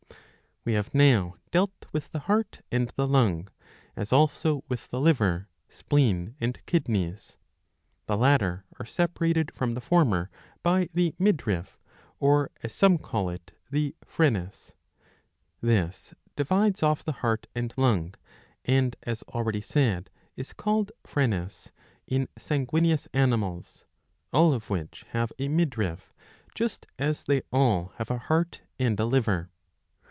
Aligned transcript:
We 0.63 0.73
have 0.73 0.93
now 0.93 1.37
dealt 1.49 1.87
with 1.91 2.11
the 2.11 2.19
heart 2.29 2.61
and 2.71 2.87
the 2.89 3.07
lung, 3.07 3.47
672b. 3.47 3.47
# 3.47 3.47
iii. 3.47 3.47
10. 3.47 3.47
^ 3.47 3.47
83 3.97 4.01
as 4.03 4.13
also 4.13 4.63
with 4.69 4.87
the 4.89 5.01
liver, 5.01 5.49
spleen, 5.69 6.35
and 6.39 6.65
kidneys. 6.67 7.35
The 8.05 8.15
latter 8.15 8.63
are 8.77 8.85
"separated 8.85 9.51
from 9.55 9.73
the 9.73 9.81
former 9.81 10.29
by 10.61 10.87
the 10.93 11.15
midriff 11.17 11.79
or, 12.19 12.51
as 12.61 12.75
some 12.75 12.99
call 12.99 13.31
it, 13.31 13.53
the 13.71 13.95
Phrenes. 14.05 14.75
This 15.61 16.13
divides 16.35 16.83
off 16.83 17.03
the 17.03 17.11
heart 17.23 17.47
and 17.55 17.73
lung, 17.75 18.13
and 18.63 18.95
as 19.01 19.23
already 19.29 19.61
said 19.61 20.11
^is 20.37 20.55
called 20.55 20.91
Phrenes 21.03 21.71
in 22.05 22.27
sanguineous 22.37 23.07
animals, 23.15 23.85
alP 24.31 24.53
of 24.53 24.69
which 24.69 25.05
have 25.09 25.31
a 25.39 25.47
midriff, 25.47 26.13
just 26.53 26.85
as 26.99 27.23
they 27.23 27.41
all 27.51 27.93
have 27.95 28.11
a 28.11 28.19
heart 28.19 28.61
and 28.77 28.99
a 28.99 29.05
liver. 29.05 29.49